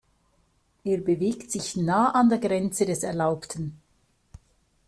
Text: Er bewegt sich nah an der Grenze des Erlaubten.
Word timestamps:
Er 0.83 0.97
bewegt 0.97 1.51
sich 1.51 1.75
nah 1.77 2.09
an 2.15 2.27
der 2.27 2.39
Grenze 2.39 2.87
des 2.87 3.03
Erlaubten. 3.03 3.79